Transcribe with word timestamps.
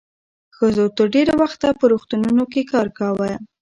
ښځو 0.55 0.85
تر 0.97 1.05
ډېره 1.15 1.33
وخته 1.41 1.67
په 1.79 1.85
روغتونونو 1.91 2.43
کې 2.51 2.69
کار 2.71 2.87
کاوه. 2.97 3.31